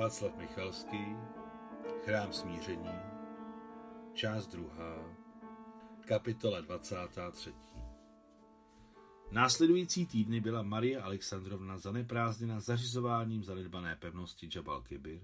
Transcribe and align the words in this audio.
Václav 0.00 0.36
Michalský, 0.36 1.16
Chrám 2.04 2.32
smíření, 2.32 2.90
část 4.14 4.46
druhá, 4.46 5.16
kapitola 6.06 6.60
23. 6.60 7.54
Následující 9.30 10.06
týdny 10.06 10.40
byla 10.40 10.62
Marie 10.62 11.00
Alexandrovna 11.00 11.78
zaneprázdněna 11.78 12.60
zařizováním 12.60 13.44
zanedbané 13.44 13.96
pevnosti 13.96 14.48
Jabal 14.54 14.82
Kibir, 14.82 15.20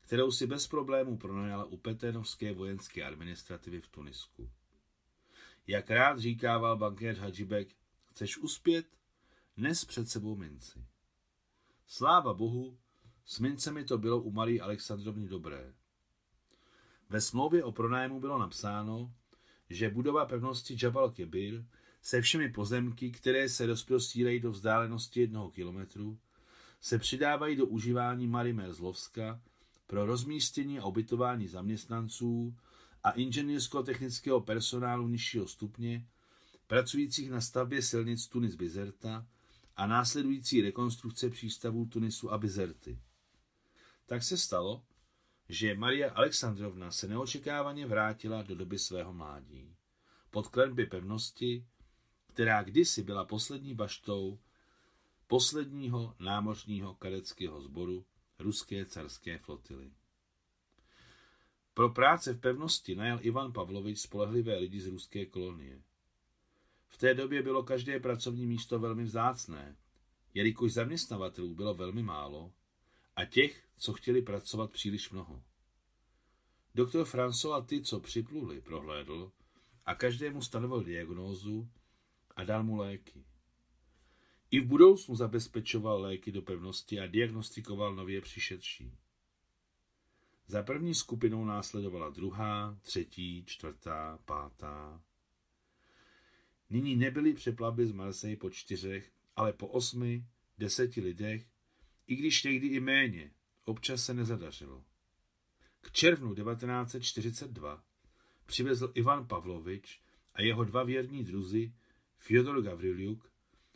kterou 0.00 0.30
si 0.30 0.46
bez 0.46 0.66
problémů 0.66 1.18
pronajala 1.18 1.64
u 1.64 1.76
peténovské 1.76 2.52
vojenské 2.52 3.04
administrativy 3.04 3.80
v 3.80 3.88
Tunisku. 3.88 4.50
Jak 5.66 5.90
rád 5.90 6.18
říkával 6.18 6.76
bankéř 6.76 7.18
Hadžibek, 7.18 7.68
chceš 8.04 8.38
uspět? 8.38 8.86
Nes 9.56 9.84
před 9.84 10.08
sebou 10.08 10.36
minci. 10.36 10.84
Sláva 11.86 12.34
Bohu, 12.34 12.78
s 13.28 13.38
mincemi 13.38 13.84
to 13.84 13.98
bylo 13.98 14.20
u 14.20 14.30
Marie 14.30 14.60
Alexandrovny 14.60 15.28
dobré. 15.28 15.72
Ve 17.08 17.20
smlouvě 17.20 17.64
o 17.64 17.72
pronájmu 17.72 18.20
bylo 18.20 18.38
napsáno, 18.38 19.12
že 19.70 19.90
budova 19.90 20.26
pevnosti 20.26 20.76
Jabal 20.82 21.10
Kebir 21.10 21.64
se 22.02 22.20
všemi 22.20 22.48
pozemky, 22.48 23.10
které 23.10 23.48
se 23.48 23.66
rozprostírají 23.66 24.40
do 24.40 24.50
vzdálenosti 24.50 25.20
jednoho 25.20 25.50
kilometru, 25.50 26.18
se 26.80 26.98
přidávají 26.98 27.56
do 27.56 27.66
užívání 27.66 28.26
Marie 28.26 28.54
Merzlovska 28.54 29.40
pro 29.86 30.06
rozmístění 30.06 30.78
a 30.78 30.86
ubytování 30.86 31.48
zaměstnanců 31.48 32.56
a 33.04 33.10
inženýrsko-technického 33.10 34.40
personálu 34.40 35.08
nižšího 35.08 35.48
stupně, 35.48 36.06
pracujících 36.66 37.30
na 37.30 37.40
stavbě 37.40 37.82
silnic 37.82 38.26
Tunis 38.26 38.54
Bizerta 38.54 39.26
a 39.76 39.86
následující 39.86 40.60
rekonstrukce 40.60 41.30
přístavů 41.30 41.86
Tunisu 41.86 42.32
a 42.32 42.38
Bizerty. 42.38 42.98
Tak 44.08 44.22
se 44.22 44.38
stalo, 44.38 44.82
že 45.48 45.74
Maria 45.74 46.12
Alexandrovna 46.12 46.90
se 46.90 47.08
neočekávaně 47.08 47.86
vrátila 47.86 48.42
do 48.42 48.54
doby 48.54 48.78
svého 48.78 49.12
mládí. 49.12 49.76
Pod 50.30 50.48
klenby 50.48 50.86
pevnosti, 50.86 51.66
která 52.26 52.62
kdysi 52.62 53.02
byla 53.02 53.24
poslední 53.24 53.74
baštou 53.74 54.38
posledního 55.26 56.14
námořního 56.18 56.94
kadeckého 56.94 57.62
sboru 57.62 58.04
ruské 58.38 58.86
carské 58.86 59.38
flotily. 59.38 59.92
Pro 61.74 61.88
práce 61.88 62.32
v 62.32 62.40
pevnosti 62.40 62.94
najal 62.94 63.18
Ivan 63.22 63.52
Pavlovič 63.52 63.98
spolehlivé 63.98 64.58
lidi 64.58 64.80
z 64.80 64.86
ruské 64.86 65.26
kolonie. 65.26 65.82
V 66.88 66.98
té 66.98 67.14
době 67.14 67.42
bylo 67.42 67.62
každé 67.62 68.00
pracovní 68.00 68.46
místo 68.46 68.78
velmi 68.78 69.04
vzácné, 69.04 69.76
jelikož 70.34 70.72
zaměstnavatelů 70.72 71.54
bylo 71.54 71.74
velmi 71.74 72.02
málo 72.02 72.52
a 73.18 73.24
těch, 73.24 73.64
co 73.76 73.92
chtěli 73.92 74.22
pracovat 74.22 74.72
příliš 74.72 75.10
mnoho. 75.10 75.42
Doktor 76.74 77.06
François 77.06 77.66
ty, 77.66 77.82
co 77.82 78.00
připluli, 78.00 78.60
prohlédl 78.60 79.32
a 79.86 79.94
každému 79.94 80.42
stanovil 80.42 80.84
diagnózu 80.84 81.70
a 82.36 82.44
dal 82.44 82.64
mu 82.64 82.76
léky. 82.76 83.24
I 84.50 84.60
v 84.60 84.66
budoucnu 84.66 85.16
zabezpečoval 85.16 86.00
léky 86.00 86.32
do 86.32 86.42
pevnosti 86.42 87.00
a 87.00 87.06
diagnostikoval 87.06 87.94
nově 87.94 88.20
přišedší. 88.20 88.98
Za 90.46 90.62
první 90.62 90.94
skupinou 90.94 91.44
následovala 91.44 92.10
druhá, 92.10 92.78
třetí, 92.82 93.44
čtvrtá, 93.46 94.18
pátá. 94.24 95.02
Nyní 96.70 96.96
nebyly 96.96 97.34
přeplavby 97.34 97.86
z 97.86 97.92
Marseille 97.92 98.36
po 98.36 98.50
čtyřech, 98.50 99.12
ale 99.36 99.52
po 99.52 99.66
osmi, 99.68 100.24
deseti 100.58 101.00
lidech, 101.00 101.46
i 102.08 102.16
když 102.16 102.44
někdy 102.44 102.66
i 102.66 102.80
méně, 102.80 103.30
občas 103.64 104.04
se 104.04 104.14
nezadařilo. 104.14 104.84
K 105.80 105.90
červnu 105.92 106.34
1942 106.34 107.84
přivezl 108.46 108.92
Ivan 108.94 109.26
Pavlovič 109.26 110.02
a 110.34 110.42
jeho 110.42 110.64
dva 110.64 110.84
věrní 110.84 111.24
druzy 111.24 111.72
Fyodor 112.18 112.62
Gavriliuk 112.62 113.32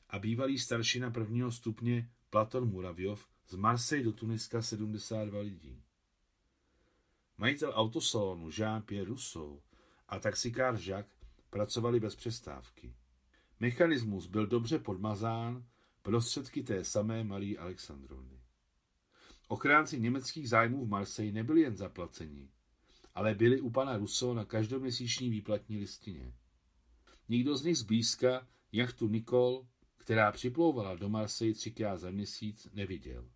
a 0.08 0.18
bývalý 0.18 0.58
staršina 0.58 1.10
prvního 1.10 1.52
stupně 1.52 2.10
Platon 2.30 2.68
Muravjov 2.68 3.28
z 3.48 3.54
Marseille 3.54 4.04
do 4.04 4.12
Tuniska 4.12 4.62
72 4.62 5.40
lidí. 5.40 5.82
Majitel 7.38 7.72
autosalonu 7.74 8.48
Jean-Pierre 8.48 9.08
Rousseau 9.08 9.60
a 10.08 10.18
taxikář 10.18 10.86
Jacques 10.86 11.16
pracovali 11.50 12.00
bez 12.00 12.16
přestávky. 12.16 12.94
Mechanismus 13.60 14.26
byl 14.26 14.46
dobře 14.46 14.78
podmazán 14.78 15.66
prostředky 16.02 16.62
té 16.62 16.84
samé 16.84 17.24
Marie 17.24 17.58
Alexandrovny. 17.58 18.40
Ochránci 19.48 20.00
německých 20.00 20.48
zájmů 20.48 20.84
v 20.84 20.88
Marseille 20.88 21.32
nebyli 21.32 21.60
jen 21.60 21.76
zaplaceni, 21.76 22.48
ale 23.14 23.34
byli 23.34 23.60
u 23.60 23.70
pana 23.70 23.96
Rousseau 23.96 24.34
na 24.34 24.44
každoměsíční 24.44 25.30
výplatní 25.30 25.78
listině. 25.78 26.34
Nikdo 27.28 27.56
z 27.56 27.64
nich 27.64 27.78
zblízka 27.78 28.48
jachtu 28.72 29.08
Nikol, 29.08 29.66
která 29.96 30.32
připlouvala 30.32 30.96
do 30.96 31.08
Marseille 31.08 31.54
třikrát 31.54 31.96
za 31.96 32.10
měsíc, 32.10 32.68
neviděl. 32.72 33.30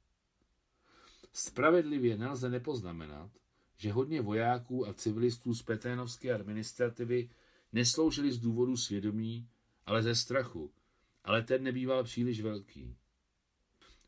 Spravedlivě 1.32 2.16
nelze 2.16 2.50
nepoznamenat, 2.50 3.30
že 3.76 3.92
hodně 3.92 4.22
vojáků 4.22 4.88
a 4.88 4.94
civilistů 4.94 5.54
z 5.54 5.62
peténovské 5.62 6.34
administrativy 6.34 7.30
nesloužili 7.72 8.32
z 8.32 8.38
důvodu 8.38 8.76
svědomí, 8.76 9.48
ale 9.86 10.02
ze 10.02 10.14
strachu, 10.14 10.72
ale 11.26 11.42
ten 11.42 11.62
nebýval 11.62 12.04
příliš 12.04 12.40
velký. 12.40 12.96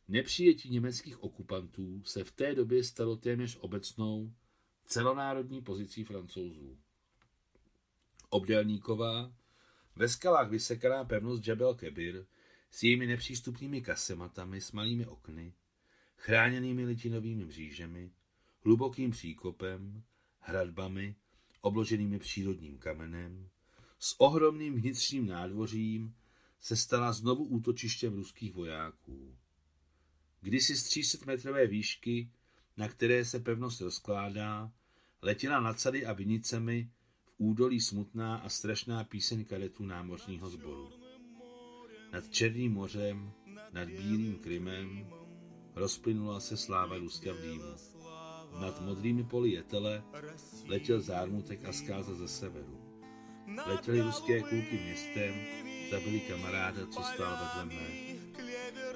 Nepřijetí 0.08 0.70
německých 0.70 1.22
okupantů 1.22 2.02
se 2.04 2.24
v 2.24 2.30
té 2.30 2.54
době 2.54 2.84
stalo 2.84 3.16
téměř 3.16 3.58
obecnou 3.60 4.32
celonárodní 4.86 5.62
pozicí 5.62 6.04
francouzů. 6.04 6.78
Obdelníková, 8.30 9.32
ve 9.96 10.08
skalách 10.08 10.50
vysekaná 10.50 11.04
pevnost 11.04 11.46
Jabel 11.48 11.74
Kebir 11.74 12.26
s 12.70 12.82
jejími 12.82 13.06
nepřístupnými 13.06 13.82
kasematami 13.82 14.60
s 14.60 14.72
malými 14.72 15.06
okny, 15.06 15.54
chráněnými 16.16 16.84
litinovými 16.84 17.44
mřížemi, 17.44 18.10
hlubokým 18.64 19.10
příkopem, 19.10 20.02
hradbami, 20.40 21.16
obloženými 21.60 22.18
přírodním 22.18 22.78
kamenem, 22.78 23.48
s 23.98 24.20
ohromným 24.20 24.74
vnitřním 24.74 25.26
nádvořím 25.26 26.14
se 26.60 26.76
stala 26.76 27.12
znovu 27.12 27.44
útočištěm 27.44 28.14
ruských 28.14 28.54
vojáků. 28.54 29.36
Kdysi 30.40 30.76
z 30.76 30.82
300 30.82 31.18
metrové 31.26 31.66
výšky, 31.66 32.30
na 32.76 32.88
které 32.88 33.24
se 33.24 33.40
pevnost 33.40 33.80
rozkládá, 33.80 34.72
letěla 35.22 35.60
nad 35.60 35.80
sady 35.80 36.06
a 36.06 36.12
vinicemi 36.12 36.90
v 37.24 37.34
údolí 37.38 37.80
smutná 37.80 38.36
a 38.36 38.48
strašná 38.48 39.04
píseň 39.04 39.44
kadetů 39.44 39.84
námořního 39.84 40.50
sboru. 40.50 40.90
Nad 42.12 42.28
Černým 42.28 42.72
mořem, 42.72 43.32
nad 43.72 43.88
Bílým 43.88 44.38
Krymem 44.38 45.06
rozplynula 45.74 46.40
se 46.40 46.56
sláva 46.56 46.98
Ruska 46.98 47.32
v 47.32 47.42
dýmu. 47.42 47.74
Nad 48.60 48.80
modrými 48.80 49.24
poli 49.24 49.50
jetele 49.50 50.02
letěl 50.66 51.00
zármutek 51.00 51.64
a 51.64 51.72
zkáza 51.72 52.14
ze 52.14 52.28
severu. 52.28 52.80
Letěly 53.66 54.00
ruské 54.00 54.40
kulky 54.40 54.80
městem, 54.84 55.34
zabili 55.90 56.20
kamaráda, 56.20 56.86
co 56.86 57.02
stál 57.02 57.36
vedle 57.40 57.64
mne. 57.64 57.88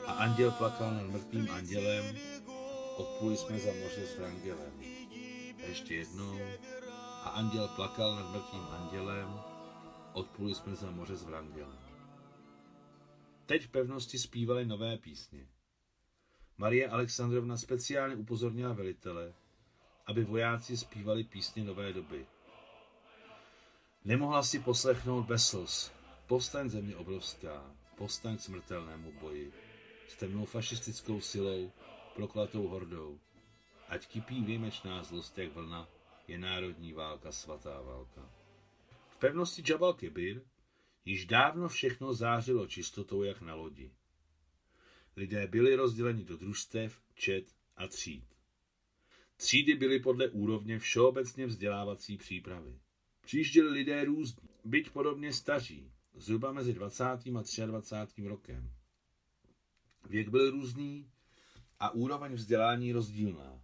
A 0.07 0.13
anděl 0.13 0.51
plakal 0.51 0.95
nad 0.95 1.07
mrtvým 1.07 1.51
andělem, 1.51 2.17
odpluli 2.97 3.37
jsme 3.37 3.59
za 3.59 3.73
moře 3.73 4.07
s 4.07 4.19
Vrangelem. 4.19 4.73
A 5.59 5.67
ještě 5.69 5.95
jednou. 5.95 6.39
A 7.23 7.29
anděl 7.29 7.69
plakal 7.69 8.17
nad 8.17 8.33
mrtvým 8.33 8.67
andělem, 8.71 9.41
odpluli 10.13 10.55
jsme 10.55 10.75
za 10.75 10.91
moře 10.91 11.17
s 11.17 11.25
Vrangelem. 11.25 11.79
Teď 13.47 13.63
v 13.63 13.69
pevnosti 13.69 14.19
zpívali 14.19 14.67
nové 14.67 14.97
písně. 14.97 15.47
Marie 16.59 16.89
Alexandrovna 16.89 17.57
speciálně 17.57 18.17
upozornila 18.17 18.73
velitele, 18.73 19.35
aby 20.07 20.25
vojáci 20.25 20.77
zpívali 20.77 21.25
písně 21.25 21.65
nové 21.65 21.93
doby. 21.93 22.27
Nemohla 24.05 24.43
si 24.43 24.59
poslechnout 24.59 25.23
bez 25.23 25.47
slz. 25.47 26.02
Povstaň 26.33 26.69
země 26.69 26.97
obrovská, 26.97 27.77
povstaň 27.97 28.39
smrtelnému 28.39 29.13
boji 29.21 29.53
s 30.09 30.17
temnou 30.17 30.45
fašistickou 30.45 31.21
silou, 31.21 31.73
proklatou 32.15 32.69
hordou. 32.69 33.21
Ať 33.89 34.07
kypí 34.07 34.45
výjimečná 34.45 35.03
zlost 35.03 35.39
jak 35.39 35.53
vlna, 35.53 35.89
je 36.29 36.39
národní 36.39 36.93
válka, 36.93 37.33
svatá 37.33 37.81
válka. 37.81 38.31
V 39.09 39.17
pevnosti 39.17 39.63
Jabal 39.69 39.93
Kebir 39.93 40.43
již 41.05 41.27
dávno 41.27 41.69
všechno 41.69 42.15
zářilo 42.15 42.67
čistotou 42.67 43.23
jak 43.23 43.41
na 43.41 43.55
lodi. 43.55 43.93
Lidé 45.17 45.47
byli 45.47 45.75
rozděleni 45.75 46.25
do 46.25 46.37
družstev, 46.37 47.03
čet 47.15 47.45
a 47.77 47.89
tříd. 47.89 48.25
Třídy 49.37 49.75
byly 49.75 50.01
podle 50.01 50.29
úrovně 50.29 50.79
všeobecně 50.79 51.47
vzdělávací 51.47 52.17
přípravy. 52.17 52.79
Přijížděli 53.21 53.71
lidé 53.71 54.05
různí, 54.05 54.49
byť 54.65 54.91
podobně 54.91 55.33
staří, 55.33 55.93
zhruba 56.15 56.53
mezi 56.53 56.75
20. 56.75 57.05
a 57.05 57.67
23. 57.67 58.23
rokem. 58.23 58.71
Věk 60.09 60.29
byl 60.29 60.51
různý 60.51 61.11
a 61.81 61.91
úroveň 61.91 62.33
vzdělání 62.33 62.93
rozdílná. 62.93 63.63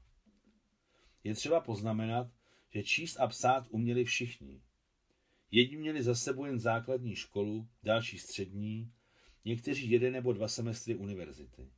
Je 1.24 1.34
třeba 1.34 1.60
poznamenat, 1.60 2.26
že 2.70 2.82
číst 2.82 3.16
a 3.20 3.26
psát 3.26 3.66
uměli 3.70 4.04
všichni. 4.04 4.62
Jedni 5.50 5.76
měli 5.76 6.02
za 6.02 6.14
sebou 6.14 6.44
jen 6.44 6.58
základní 6.58 7.16
školu, 7.16 7.68
další 7.82 8.18
střední, 8.18 8.92
někteří 9.44 9.90
jeden 9.90 10.12
nebo 10.12 10.32
dva 10.32 10.48
semestry 10.48 10.94
univerzity. 10.94 11.72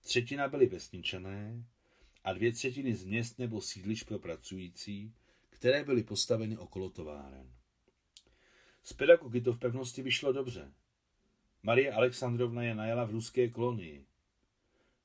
Třetina 0.00 0.48
byly 0.48 0.66
vesničané 0.66 1.64
a 2.24 2.32
dvě 2.32 2.52
třetiny 2.52 2.94
z 2.94 3.04
měst 3.04 3.38
nebo 3.38 3.60
sídliš 3.60 4.02
pro 4.02 4.18
pracující, 4.18 5.14
které 5.50 5.84
byly 5.84 6.02
postaveny 6.02 6.58
okolo 6.58 6.90
továren. 6.90 7.52
Z 8.82 8.92
pedagogy 8.92 9.40
to 9.40 9.52
v 9.52 9.58
pevnosti 9.58 10.02
vyšlo 10.02 10.32
dobře. 10.32 10.72
Marie 11.62 11.92
Alexandrovna 11.92 12.62
je 12.62 12.74
najala 12.74 13.04
v 13.04 13.10
ruské 13.10 13.48
kolonii. 13.48 14.06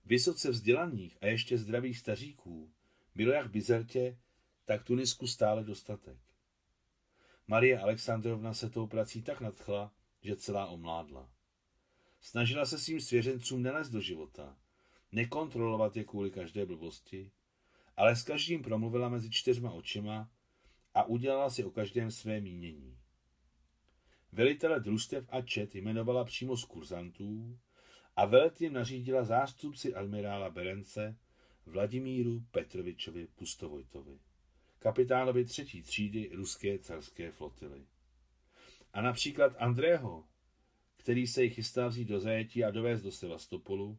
Vysoce 0.06 0.52
vzdělaných 0.52 1.18
a 1.22 1.26
ještě 1.26 1.58
zdravých 1.58 1.98
staříků 1.98 2.74
bylo 3.16 3.32
jak 3.32 3.48
v 3.48 3.52
Bizertě, 3.52 4.18
tak 4.66 4.84
Tunisku 4.84 5.28
stále 5.28 5.64
dostatek. 5.64 6.18
Marie 7.48 7.80
Alexandrovna 7.80 8.54
se 8.54 8.70
tou 8.70 8.88
prací 8.88 9.22
tak 9.22 9.42
nadchla, 9.42 9.94
že 10.22 10.36
celá 10.36 10.68
omládla. 10.68 11.30
Snažila 12.22 12.66
se 12.66 12.80
svým 12.80 13.02
svěřencům 13.02 13.64
nenést 13.64 13.92
do 13.92 14.02
života, 14.02 14.58
nekontrolovat 15.12 15.98
je 15.98 16.04
kvůli 16.04 16.32
každé 16.32 16.66
blbosti, 16.66 17.32
ale 17.98 18.16
s 18.16 18.24
každým 18.24 18.62
promluvila 18.62 19.10
mezi 19.10 19.30
čtyřma 19.32 19.72
očima 19.72 20.32
a 20.94 21.04
udělala 21.04 21.50
si 21.50 21.64
o 21.64 21.72
každém 21.72 22.12
své 22.12 22.42
mínění. 22.42 22.98
Velitele 24.34 24.80
družstev 24.80 25.30
a 25.30 25.42
čet 25.42 25.76
jmenovala 25.76 26.24
přímo 26.24 26.58
z 26.58 26.66
kurzantů 26.66 27.60
a 28.16 28.26
velet 28.26 28.62
jim 28.62 28.74
nařídila 28.74 29.24
zástupci 29.24 29.94
admirála 29.94 30.50
Berence 30.50 31.18
Vladimíru 31.66 32.44
Petrovičovi 32.52 33.28
Pustovojtovi, 33.36 34.20
kapitánovi 34.80 35.46
třetí 35.46 35.82
třídy 35.82 36.30
ruské 36.34 36.80
carské 36.80 37.32
flotily. 37.32 37.86
A 38.94 39.02
například 39.02 39.56
Andrého, 39.58 40.28
který 40.98 41.28
se 41.28 41.44
jí 41.44 41.50
chystá 41.50 41.88
vzít 41.88 42.08
do 42.08 42.20
zajetí 42.20 42.64
a 42.64 42.72
dovést 42.72 43.04
do 43.04 43.12
Sevastopolu, 43.12 43.98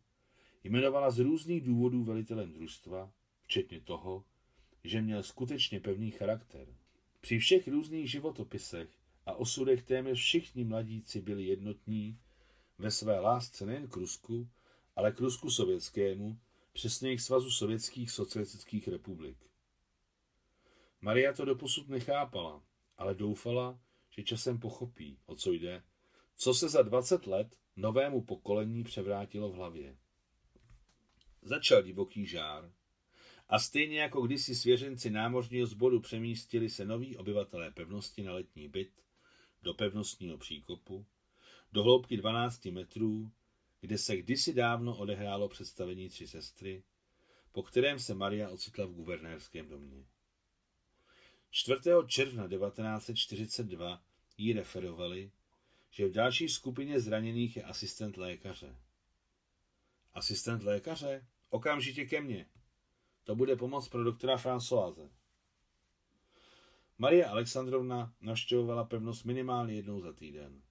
jmenovala 0.65 1.11
z 1.11 1.19
různých 1.19 1.63
důvodů 1.63 2.05
velitelem 2.05 2.53
družstva, 2.53 3.13
včetně 3.43 3.81
toho, 3.81 4.25
že 4.85 5.03
měl 5.03 5.23
skutečně 5.23 5.81
pevný 5.81 6.11
charakter. 6.11 6.69
Při 7.21 7.39
všech 7.39 7.69
různých 7.69 8.11
životopisech 8.11 9.04
a 9.27 9.35
osudech 9.35 9.83
téměř 9.83 10.19
všichni 10.19 10.65
mladíci 10.65 11.21
byli 11.21 11.45
jednotní 11.45 12.19
ve 12.79 12.91
své 12.91 13.21
lásce 13.21 13.67
nejen 13.67 13.89
k 13.89 13.97
Rusku, 13.97 14.49
ale 14.97 15.13
k 15.13 15.21
Rusku 15.21 15.51
sovětskému, 15.51 16.39
přesně 16.73 17.17
k 17.17 17.21
svazu 17.21 17.51
sovětských 17.51 18.11
socialistických 18.11 18.89
republik. 18.89 19.37
Maria 21.01 21.33
to 21.33 21.45
doposud 21.45 21.89
nechápala, 21.89 22.63
ale 22.99 23.15
doufala, 23.15 23.81
že 24.11 24.23
časem 24.23 24.59
pochopí, 24.59 25.19
o 25.27 25.37
co 25.37 25.53
jde, 25.53 25.83
co 26.37 26.55
se 26.55 26.69
za 26.69 26.83
20 26.83 27.27
let 27.27 27.57
novému 27.77 28.23
pokolení 28.23 28.85
převrátilo 28.85 29.51
v 29.51 29.55
hlavě. 29.55 29.97
Začal 31.43 31.83
divoký 31.83 32.27
žár 32.27 32.73
a 33.49 33.59
stejně 33.59 34.01
jako 34.01 34.23
kdysi 34.23 34.55
svěřenci 34.55 35.11
námořního 35.11 35.67
sboru 35.67 36.01
přemístili 36.01 36.71
se 36.71 36.85
noví 36.85 37.17
obyvatelé 37.17 37.71
pevnosti 37.71 38.23
na 38.23 38.33
letní 38.33 38.69
byt 38.69 39.05
do 39.65 39.75
pevnostního 39.75 40.39
příkopu, 40.39 41.07
do 41.73 41.83
hloubky 41.83 42.17
12 42.17 42.65
metrů, 42.65 43.31
kde 43.81 43.99
se 43.99 44.17
kdysi 44.17 44.55
dávno 44.55 44.97
odehrálo 44.97 45.49
představení 45.49 46.09
tři 46.09 46.27
sestry, 46.27 46.83
po 47.53 47.63
kterém 47.63 47.99
se 47.99 48.15
Maria 48.15 48.49
ocitla 48.49 48.87
v 48.87 48.93
guvernérském 48.93 49.69
domě. 49.69 50.07
4. 51.51 51.81
června 52.07 52.49
1942 52.49 54.03
jí 54.39 54.53
referovali, 54.53 55.31
že 55.91 56.09
v 56.09 56.13
další 56.13 56.49
skupině 56.49 57.01
zraněných 57.01 57.57
je 57.57 57.63
asistent 57.63 58.17
lékaře. 58.17 58.77
Asistent 60.15 60.63
lékaře? 60.63 61.27
Okamžitě 61.51 62.05
ke 62.05 62.21
mně. 62.21 62.47
To 63.25 63.35
bude 63.35 63.57
pomoc 63.57 63.89
pro 63.89 64.05
doktora 64.05 64.37
Françoise. 64.37 65.11
Marie 66.99 67.27
Alexandrovna 67.27 68.15
navštěvovala 68.21 68.85
pevnost 68.85 69.25
minimálně 69.25 69.75
jednou 69.75 70.01
za 70.01 70.13
týden. 70.13 70.63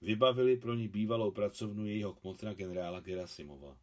Vybavili 0.00 0.56
pro 0.56 0.74
ní 0.74 0.88
bývalou 0.88 1.30
pracovnu 1.30 1.86
jejího 1.86 2.14
kmotra 2.14 2.54
generála 2.54 3.00
Gerasimova. 3.00 3.78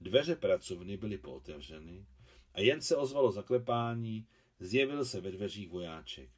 Dveře 0.00 0.36
pracovny 0.36 0.96
byly 0.96 1.18
pootevřeny 1.18 2.06
a 2.54 2.60
jen 2.60 2.80
se 2.80 2.96
ozvalo 2.96 3.32
zaklepání, 3.32 4.26
zjevil 4.60 5.04
se 5.04 5.20
ve 5.20 5.30
dveřích 5.30 5.68
vojáček. 5.68 6.30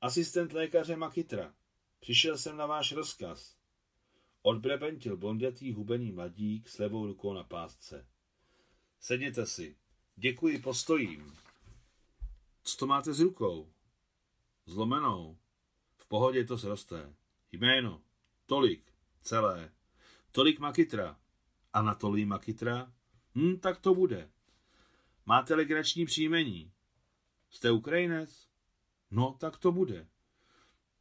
Asistent 0.00 0.52
lékaře 0.52 0.96
Makitra, 0.96 1.54
přišel 2.00 2.38
jsem 2.38 2.56
na 2.56 2.66
váš 2.66 2.92
rozkaz. 2.92 3.56
Odbrebentil 4.42 5.16
blondětý 5.16 5.72
hubený 5.72 6.12
mladík 6.12 6.68
s 6.68 6.78
levou 6.78 7.06
rukou 7.06 7.32
na 7.32 7.44
pásce. 7.44 8.06
Sedněte 9.00 9.46
si. 9.46 9.76
Děkuji, 10.16 10.58
postojím. 10.58 11.36
Co 12.62 12.76
to 12.76 12.86
máte 12.86 13.12
s 13.12 13.20
rukou? 13.20 13.72
Zlomenou. 14.66 15.38
V 15.96 16.06
pohodě 16.06 16.44
to 16.44 16.56
zroste. 16.56 17.14
Jméno. 17.52 18.02
Tolik. 18.46 18.92
Celé. 19.22 19.72
Tolik 20.32 20.58
makitra. 20.58 21.16
Anatolí 21.72 22.24
makitra? 22.24 22.92
Hm, 23.34 23.56
tak 23.56 23.80
to 23.80 23.94
bude. 23.94 24.30
Máte 25.26 25.54
legrační 25.54 26.06
příjmení. 26.06 26.72
Jste 27.50 27.70
Ukrajinec? 27.70 28.48
No, 29.10 29.36
tak 29.40 29.58
to 29.58 29.72
bude. 29.72 30.08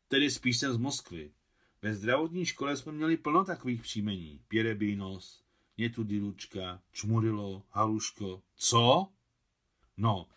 Tedy 0.08 0.32
spíš 0.32 0.58
jsem 0.58 0.74
z 0.74 0.78
Moskvy. 0.78 1.34
Ve 1.82 1.96
zdravotní 1.96 2.46
škole 2.46 2.78
jsme 2.78 2.92
měli 2.92 3.18
plno 3.18 3.46
takových 3.46 3.82
příjmení. 3.82 4.42
Pěrebínos, 4.48 5.44
Nětudilučka, 5.78 6.82
Čmurilo, 6.92 7.64
Haluško. 7.70 8.42
Co? 8.56 9.08
No, 9.98 10.28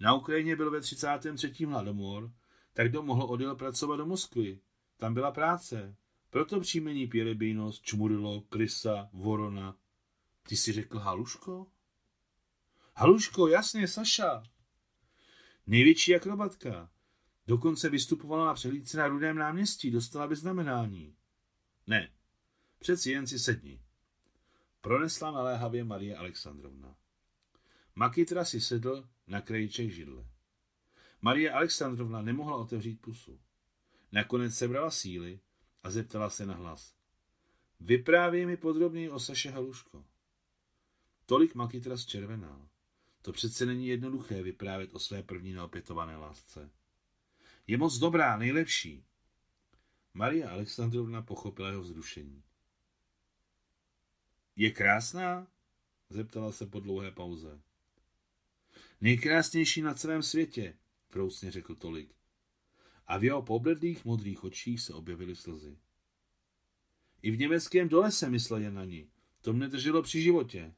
na 0.00 0.14
Ukrajině 0.14 0.56
byl 0.56 0.70
ve 0.70 0.80
33. 0.80 1.64
hladomor, 1.64 2.32
tak 2.72 2.88
kdo 2.88 3.02
mohl 3.02 3.22
odjel 3.22 3.56
pracovat 3.56 3.96
do 3.96 4.06
Moskvy. 4.06 4.60
Tam 4.96 5.14
byla 5.14 5.32
práce. 5.32 5.96
Proto 6.30 6.60
příjmení 6.60 7.06
Pěrebínos, 7.06 7.80
Čmurilo, 7.80 8.40
Krysa, 8.40 9.08
Vorona. 9.12 9.76
Ty 10.48 10.56
jsi 10.56 10.72
řekl 10.72 10.98
Haluško? 10.98 11.66
Haluško, 12.94 13.48
jasně, 13.48 13.88
Saša. 13.88 14.42
Největší 15.66 16.14
akrobatka. 16.14 16.90
Dokonce 17.46 17.88
vystupovala 17.88 18.46
na 18.46 18.54
přehlídce 18.54 18.98
na 18.98 19.08
Rudém 19.08 19.36
náměstí, 19.36 19.90
dostala 19.90 20.26
by 20.26 20.36
znamenání. 20.36 21.16
Ne, 21.86 22.12
přeci 22.78 23.10
jen 23.10 23.26
si 23.26 23.38
sedni. 23.38 23.80
Pronesla 24.80 25.30
naléhavě 25.30 25.84
Marie 25.84 26.16
Alexandrovna. 26.16 26.96
Makitra 27.98 28.44
si 28.44 28.60
sedl 28.60 29.08
na 29.26 29.40
krajíček 29.40 29.90
židle. 29.90 30.24
Marie 31.22 31.52
Alexandrovna 31.52 32.22
nemohla 32.22 32.56
otevřít 32.56 33.00
pusu. 33.00 33.40
Nakonec 34.12 34.54
sebrala 34.54 34.90
síly 34.90 35.40
a 35.82 35.90
zeptala 35.90 36.30
se 36.30 36.46
na 36.46 36.54
hlas. 36.54 36.94
Vyprávěj 37.80 38.46
mi 38.46 38.56
podrobněji 38.56 39.10
o 39.10 39.18
Saše 39.18 39.50
Haluško. 39.50 40.04
Tolik 41.26 41.54
Makitra 41.54 41.96
zčervenal. 41.96 42.68
To 43.22 43.32
přece 43.32 43.66
není 43.66 43.88
jednoduché 43.88 44.42
vyprávět 44.42 44.94
o 44.94 44.98
své 44.98 45.22
první 45.22 45.52
neopětované 45.52 46.16
lásce. 46.16 46.70
Je 47.66 47.78
moc 47.78 47.98
dobrá, 47.98 48.36
nejlepší. 48.36 49.04
Maria 50.14 50.50
Alexandrovna 50.50 51.22
pochopila 51.22 51.68
jeho 51.68 51.82
vzrušení. 51.82 52.42
Je 54.56 54.70
krásná? 54.70 55.46
Zeptala 56.10 56.52
se 56.52 56.66
po 56.66 56.80
dlouhé 56.80 57.10
pauze. 57.10 57.60
Nejkrásnější 59.00 59.82
na 59.82 59.94
celém 59.94 60.22
světě, 60.22 60.78
vrousně 61.12 61.50
řekl 61.50 61.74
tolik. 61.74 62.14
A 63.06 63.18
v 63.18 63.24
jeho 63.24 63.42
pobledlých 63.42 64.04
modrých 64.04 64.44
očích 64.44 64.80
se 64.80 64.94
objevily 64.94 65.36
slzy. 65.36 65.78
I 67.22 67.30
v 67.30 67.38
německém 67.38 67.88
dole 67.88 68.12
se 68.12 68.30
myslel 68.30 68.60
jen 68.60 68.74
na 68.74 68.84
ní. 68.84 69.10
To 69.40 69.52
mne 69.52 69.68
drželo 69.68 70.02
při 70.02 70.22
životě. 70.22 70.74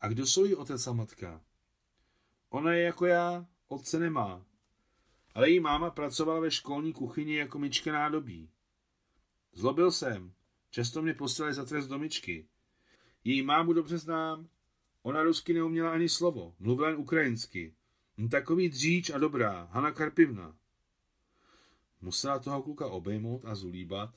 A 0.00 0.08
kdo 0.08 0.26
jsou 0.26 0.44
jí 0.44 0.54
otec 0.54 0.86
a 0.86 0.92
matka? 0.92 1.44
Ona 2.48 2.72
je 2.72 2.82
jako 2.82 3.06
já, 3.06 3.46
otce 3.68 3.98
nemá. 3.98 4.46
Ale 5.34 5.50
její 5.50 5.60
máma 5.60 5.90
pracovala 5.90 6.40
ve 6.40 6.50
školní 6.50 6.92
kuchyni 6.92 7.34
jako 7.34 7.58
myčka 7.58 7.92
nádobí. 7.92 8.50
Zlobil 9.52 9.90
jsem. 9.90 10.32
Často 10.70 11.02
mě 11.02 11.14
poslali 11.14 11.54
za 11.54 11.64
trest 11.64 11.86
do 11.86 11.98
myčky. 11.98 12.48
Její 13.24 13.42
mámu 13.42 13.72
dobře 13.72 13.98
znám. 13.98 14.48
Ona 15.02 15.22
rusky 15.22 15.54
neuměla 15.54 15.92
ani 15.92 16.08
slovo, 16.08 16.54
mluvila 16.58 16.88
jen 16.88 16.98
ukrajinsky. 16.98 17.74
Takový 18.30 18.68
dříč 18.68 19.10
a 19.10 19.18
dobrá, 19.18 19.68
Hana 19.72 19.92
Karpivna. 19.92 20.56
Musela 22.00 22.38
toho 22.38 22.62
kluka 22.62 22.86
obejmout 22.86 23.44
a 23.44 23.54
zulíbat, 23.54 24.16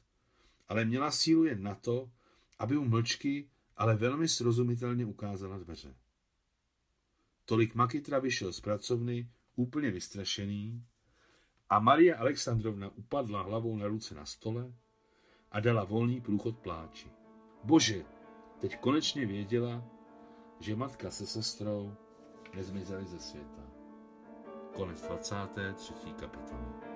ale 0.70 0.86
měla 0.86 1.12
sílu 1.12 1.46
jen 1.46 1.64
na 1.64 1.76
to, 1.76 2.12
aby 2.60 2.76
mu 2.76 2.86
mlčky, 2.86 3.50
ale 3.78 3.96
velmi 3.96 4.28
srozumitelně 4.28 5.06
ukázala 5.06 5.58
dveře. 5.58 5.96
Tolik 7.46 7.76
Makitra 7.76 8.20
vyšel 8.20 8.54
z 8.54 8.60
pracovny, 8.60 9.30
úplně 9.56 9.92
vystrašený, 9.92 10.86
a 11.70 11.80
Maria 11.80 12.18
Alexandrovna 12.18 12.90
upadla 12.96 13.42
hlavou 13.42 13.78
na 13.78 13.88
ruce 13.88 14.16
na 14.16 14.26
stole 14.26 14.74
a 15.52 15.60
dala 15.60 15.84
volný 15.84 16.22
průchod 16.22 16.60
pláči. 16.60 17.08
Bože, 17.64 18.06
teď 18.60 18.80
konečně 18.80 19.26
věděla, 19.26 19.93
že 20.64 20.76
matka 20.76 21.12
se 21.12 21.28
sestrou 21.28 21.96
nezmizely 22.56 23.06
ze 23.06 23.20
světa. 23.20 23.62
Konec 24.74 25.02
23. 25.02 25.94
kapitoly. 26.20 26.93